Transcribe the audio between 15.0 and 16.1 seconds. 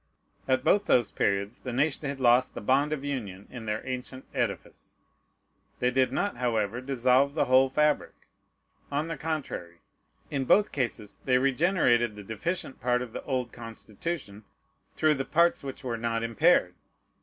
the parts which were